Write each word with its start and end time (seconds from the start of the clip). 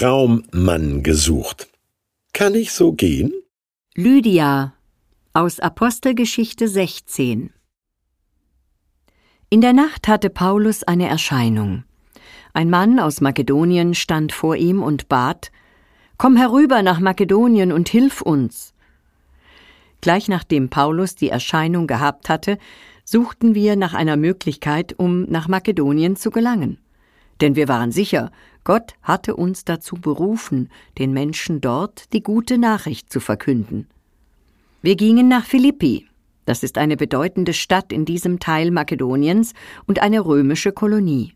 Traummann 0.00 1.02
gesucht. 1.02 1.68
Kann 2.32 2.54
ich 2.54 2.72
so 2.72 2.92
gehen? 2.92 3.34
Lydia 3.94 4.72
aus 5.34 5.60
Apostelgeschichte 5.60 6.68
16 6.68 7.50
In 9.50 9.60
der 9.60 9.74
Nacht 9.74 10.08
hatte 10.08 10.30
Paulus 10.30 10.84
eine 10.84 11.06
Erscheinung. 11.06 11.84
Ein 12.54 12.70
Mann 12.70 12.98
aus 12.98 13.20
Makedonien 13.20 13.94
stand 13.94 14.32
vor 14.32 14.56
ihm 14.56 14.82
und 14.82 15.10
bat 15.10 15.52
Komm 16.16 16.34
herüber 16.34 16.80
nach 16.80 16.98
Makedonien 16.98 17.70
und 17.70 17.90
hilf 17.90 18.22
uns. 18.22 18.72
Gleich 20.00 20.28
nachdem 20.28 20.70
Paulus 20.70 21.14
die 21.14 21.28
Erscheinung 21.28 21.86
gehabt 21.86 22.30
hatte, 22.30 22.56
suchten 23.04 23.54
wir 23.54 23.76
nach 23.76 23.92
einer 23.92 24.16
Möglichkeit, 24.16 24.94
um 24.98 25.24
nach 25.24 25.46
Makedonien 25.46 26.16
zu 26.16 26.30
gelangen. 26.30 26.78
Denn 27.42 27.54
wir 27.54 27.68
waren 27.68 27.92
sicher, 27.92 28.30
Gott 28.64 28.94
hatte 29.02 29.36
uns 29.36 29.64
dazu 29.64 29.96
berufen, 29.96 30.70
den 30.98 31.12
Menschen 31.12 31.60
dort 31.60 32.12
die 32.12 32.22
gute 32.22 32.58
Nachricht 32.58 33.12
zu 33.12 33.20
verkünden. 33.20 33.88
Wir 34.82 34.96
gingen 34.96 35.28
nach 35.28 35.44
Philippi. 35.44 36.06
Das 36.44 36.62
ist 36.62 36.78
eine 36.78 36.96
bedeutende 36.96 37.52
Stadt 37.52 37.92
in 37.92 38.04
diesem 38.04 38.38
Teil 38.38 38.70
Makedoniens 38.70 39.52
und 39.86 40.02
eine 40.02 40.24
römische 40.24 40.72
Kolonie. 40.72 41.34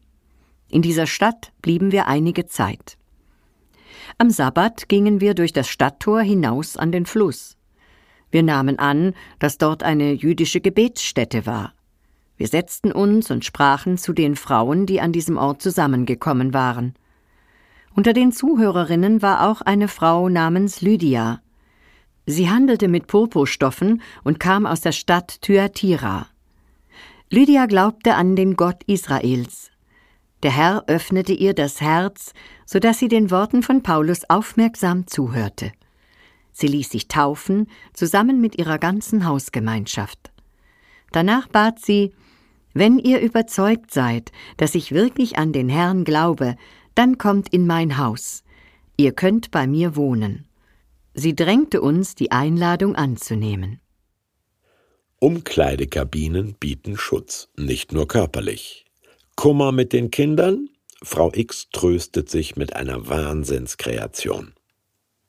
In 0.68 0.82
dieser 0.82 1.06
Stadt 1.06 1.52
blieben 1.62 1.92
wir 1.92 2.08
einige 2.08 2.46
Zeit. 2.46 2.96
Am 4.18 4.30
Sabbat 4.30 4.88
gingen 4.88 5.20
wir 5.20 5.34
durch 5.34 5.52
das 5.52 5.68
Stadttor 5.68 6.20
hinaus 6.20 6.76
an 6.76 6.92
den 6.92 7.06
Fluss. 7.06 7.56
Wir 8.30 8.42
nahmen 8.42 8.78
an, 8.78 9.14
dass 9.38 9.58
dort 9.58 9.82
eine 9.82 10.12
jüdische 10.12 10.60
Gebetsstätte 10.60 11.46
war. 11.46 11.72
Wir 12.36 12.48
setzten 12.48 12.90
uns 12.90 13.30
und 13.30 13.44
sprachen 13.44 13.96
zu 13.96 14.12
den 14.12 14.34
Frauen, 14.34 14.86
die 14.86 15.00
an 15.00 15.12
diesem 15.12 15.36
Ort 15.36 15.62
zusammengekommen 15.62 16.52
waren. 16.52 16.94
Unter 17.96 18.12
den 18.12 18.32
Zuhörerinnen 18.32 19.22
war 19.22 19.48
auch 19.48 19.60
eine 19.60 19.86
Frau 19.86 20.28
namens 20.28 20.80
Lydia. 20.80 21.40
Sie 22.26 22.50
handelte 22.50 22.88
mit 22.88 23.06
Purpurstoffen 23.06 24.02
und 24.24 24.40
kam 24.40 24.66
aus 24.66 24.80
der 24.80 24.90
Stadt 24.90 25.40
Thyatira. 25.42 26.26
Lydia 27.30 27.66
glaubte 27.66 28.14
an 28.14 28.34
den 28.34 28.56
Gott 28.56 28.82
Israels. 28.86 29.70
Der 30.42 30.50
Herr 30.50 30.84
öffnete 30.88 31.32
ihr 31.32 31.54
das 31.54 31.80
Herz, 31.80 32.32
so 32.66 32.80
dass 32.80 32.98
sie 32.98 33.08
den 33.08 33.30
Worten 33.30 33.62
von 33.62 33.82
Paulus 33.82 34.28
aufmerksam 34.28 35.06
zuhörte. 35.06 35.72
Sie 36.52 36.66
ließ 36.66 36.90
sich 36.90 37.06
taufen, 37.06 37.68
zusammen 37.92 38.40
mit 38.40 38.58
ihrer 38.58 38.78
ganzen 38.78 39.24
Hausgemeinschaft. 39.24 40.32
Danach 41.12 41.46
bat 41.46 41.78
sie, 41.78 42.12
wenn 42.72 42.98
ihr 42.98 43.20
überzeugt 43.20 43.92
seid, 43.92 44.32
dass 44.56 44.74
ich 44.74 44.90
wirklich 44.90 45.38
an 45.38 45.52
den 45.52 45.68
Herrn 45.68 46.04
glaube, 46.04 46.56
dann 46.94 47.18
kommt 47.18 47.52
in 47.52 47.66
mein 47.66 47.98
Haus. 47.98 48.44
Ihr 48.96 49.12
könnt 49.12 49.50
bei 49.50 49.66
mir 49.66 49.96
wohnen. 49.96 50.46
Sie 51.14 51.34
drängte 51.34 51.80
uns, 51.80 52.14
die 52.14 52.32
Einladung 52.32 52.96
anzunehmen. 52.96 53.80
Umkleidekabinen 55.20 56.54
bieten 56.54 56.96
Schutz, 56.96 57.48
nicht 57.56 57.92
nur 57.92 58.06
körperlich. 58.08 58.84
Kummer 59.36 59.72
mit 59.72 59.92
den 59.92 60.10
Kindern? 60.10 60.68
Frau 61.02 61.32
X 61.34 61.68
tröstet 61.72 62.28
sich 62.28 62.56
mit 62.56 62.76
einer 62.76 63.08
Wahnsinnskreation. 63.08 64.54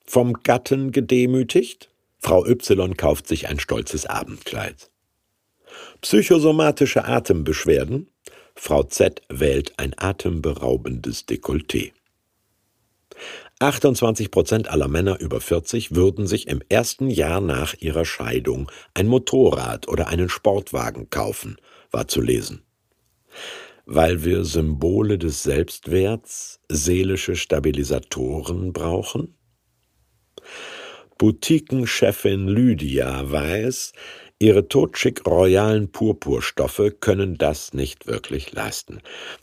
Vom 0.06 0.34
Gatten 0.44 0.92
gedemütigt? 0.92 1.90
Frau 2.20 2.46
Y 2.46 2.98
kauft 2.98 3.28
sich 3.28 3.48
ein 3.48 3.60
stolzes 3.60 4.06
Abendkleid. 4.06 4.90
Psychosomatische 6.02 7.06
Atembeschwerden? 7.06 8.10
Frau 8.56 8.84
Z 8.84 9.22
wählt 9.30 9.78
ein 9.78 9.94
atemberaubendes 9.98 11.28
Dekolleté. 11.28 11.92
28 13.60 14.32
Prozent 14.32 14.68
aller 14.70 14.88
Männer 14.88 15.20
über 15.20 15.40
40 15.40 15.96
würden 15.96 16.28
sich 16.28 16.48
im 16.48 16.62
ersten 16.68 17.10
Jahr 17.10 17.42
nach 17.42 17.74
ihrer 17.80 18.06
Scheidung 18.06 18.70
ein 18.94 19.08
Motorrad 19.08 19.88
oder 19.88 20.08
einen 20.08 20.30
Sportwagen 20.30 21.10
kaufen, 21.10 21.58
war 21.92 22.08
zu 22.08 22.22
lesen. 22.22 22.64
Weil 23.86 24.24
wir 24.24 24.44
Symbole 24.44 25.18
des 25.18 25.44
Selbstwerts, 25.44 26.60
seelische 26.68 27.36
Stabilisatoren 27.36 28.74
brauchen? 28.74 29.36
Boutiquenchefin 31.18 32.50
Lydia 32.50 33.32
weiß, 33.32 33.94
ihre 34.38 34.68
totschick 34.68 35.26
royalen 35.26 35.90
Purpurstoffe 35.90 36.92
können 37.00 37.38
das 37.38 37.74
nicht 37.74 38.06
wirklich 38.06 38.52
leisten. 38.52 39.00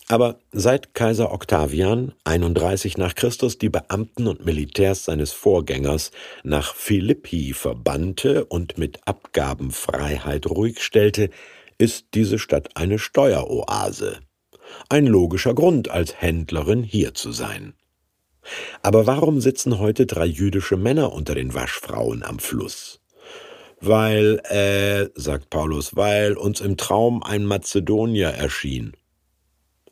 Aber 0.08 0.38
seit 0.52 0.92
Kaiser 0.92 1.32
Octavian 1.32 2.12
31 2.24 2.98
nach 2.98 3.14
Christus 3.14 3.56
die 3.56 3.70
Beamten 3.70 4.26
und 4.26 4.44
Militärs 4.44 5.06
seines 5.06 5.32
Vorgängers 5.32 6.10
nach 6.44 6.74
Philippi 6.74 7.54
verbannte 7.54 8.44
und 8.44 8.76
mit 8.76 9.00
Abgabenfreiheit 9.06 10.46
ruhig 10.46 10.82
stellte, 10.82 11.30
ist 11.78 12.08
diese 12.12 12.38
Stadt 12.38 12.76
eine 12.76 12.98
Steueroase. 12.98 14.20
Ein 14.90 15.06
logischer 15.06 15.54
Grund, 15.54 15.90
als 15.90 16.20
Händlerin 16.20 16.82
hier 16.82 17.14
zu 17.14 17.32
sein. 17.32 17.72
Aber 18.82 19.06
warum 19.06 19.40
sitzen 19.40 19.78
heute 19.78 20.06
drei 20.06 20.26
jüdische 20.26 20.76
Männer 20.76 21.12
unter 21.12 21.34
den 21.34 21.54
Waschfrauen 21.54 22.22
am 22.22 22.38
Fluss? 22.38 23.00
Weil, 23.80 24.40
äh, 24.44 25.10
sagt 25.20 25.50
Paulus, 25.50 25.96
weil 25.96 26.36
uns 26.36 26.60
im 26.60 26.76
Traum 26.76 27.22
ein 27.22 27.44
Mazedonier 27.44 28.28
erschien. 28.28 28.92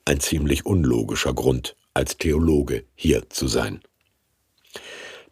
Ein 0.05 0.21
ziemlich 0.21 0.66
unlogischer 0.66 1.34
Grund, 1.34 1.77
als 1.94 2.16
Theologe 2.16 2.84
hier 2.94 3.28
zu 3.31 3.49
sein. 3.49 3.81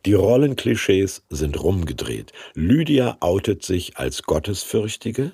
Die 0.07 0.15
Rollenklischees 0.15 1.23
sind 1.29 1.63
rumgedreht. 1.63 2.33
Lydia 2.55 3.17
outet 3.21 3.65
sich 3.65 3.97
als 3.97 4.23
Gottesfürchtige. 4.23 5.33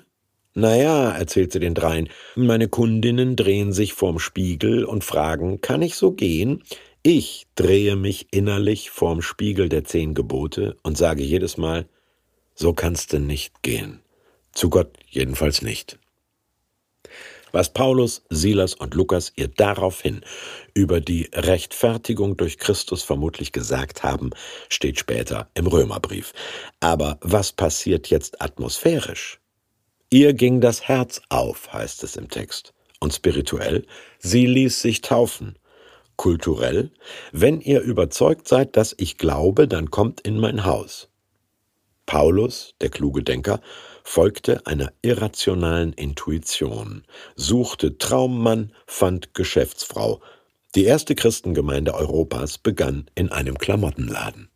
Naja, 0.53 1.11
erzählt 1.11 1.51
sie 1.51 1.59
den 1.59 1.73
dreien, 1.73 2.09
meine 2.35 2.69
Kundinnen 2.69 3.35
drehen 3.35 3.73
sich 3.73 3.93
vorm 3.93 4.19
Spiegel 4.19 4.85
und 4.85 5.03
fragen, 5.03 5.61
kann 5.61 5.81
ich 5.81 5.95
so 5.95 6.11
gehen? 6.11 6.63
Ich 7.07 7.45
drehe 7.53 7.95
mich 7.95 8.29
innerlich 8.31 8.89
vorm 8.89 9.21
Spiegel 9.21 9.69
der 9.69 9.83
zehn 9.83 10.15
Gebote 10.15 10.75
und 10.81 10.97
sage 10.97 11.21
jedes 11.21 11.55
Mal, 11.55 11.87
so 12.55 12.73
kannst 12.73 13.13
du 13.13 13.19
nicht 13.19 13.61
gehen. 13.61 14.01
Zu 14.53 14.71
Gott 14.71 14.97
jedenfalls 15.07 15.61
nicht. 15.61 15.99
Was 17.51 17.71
Paulus, 17.71 18.23
Silas 18.31 18.73
und 18.73 18.95
Lukas 18.95 19.31
ihr 19.35 19.49
daraufhin 19.49 20.21
über 20.73 20.99
die 20.99 21.29
Rechtfertigung 21.31 22.37
durch 22.37 22.57
Christus 22.57 23.03
vermutlich 23.03 23.51
gesagt 23.51 24.01
haben, 24.01 24.31
steht 24.67 24.97
später 24.97 25.47
im 25.53 25.67
Römerbrief. 25.67 26.33
Aber 26.79 27.19
was 27.21 27.51
passiert 27.51 28.09
jetzt 28.09 28.41
atmosphärisch? 28.41 29.39
Ihr 30.09 30.33
ging 30.33 30.59
das 30.59 30.87
Herz 30.87 31.21
auf, 31.29 31.71
heißt 31.71 32.03
es 32.03 32.15
im 32.15 32.29
Text. 32.31 32.73
Und 32.99 33.13
spirituell, 33.13 33.85
sie 34.17 34.47
ließ 34.47 34.81
sich 34.81 35.01
taufen 35.01 35.59
kulturell, 36.17 36.91
wenn 37.31 37.61
ihr 37.61 37.81
überzeugt 37.81 38.47
seid, 38.47 38.77
dass 38.77 38.95
ich 38.97 39.17
glaube, 39.17 39.67
dann 39.67 39.91
kommt 39.91 40.21
in 40.21 40.39
mein 40.39 40.65
Haus. 40.65 41.09
Paulus, 42.05 42.75
der 42.81 42.89
kluge 42.89 43.23
Denker, 43.23 43.61
folgte 44.03 44.65
einer 44.67 44.91
irrationalen 45.01 45.93
Intuition, 45.93 47.03
suchte 47.35 47.97
Traummann, 47.97 48.71
fand 48.85 49.33
Geschäftsfrau. 49.33 50.21
Die 50.75 50.85
erste 50.85 51.15
Christengemeinde 51.15 51.93
Europas 51.93 52.57
begann 52.57 53.09
in 53.15 53.31
einem 53.31 53.57
Klamottenladen. 53.57 54.49